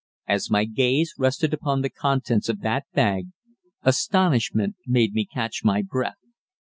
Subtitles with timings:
[0.27, 3.27] As my gaze rested upon the contents of that bag,
[3.83, 6.15] astonishment made me catch my breath.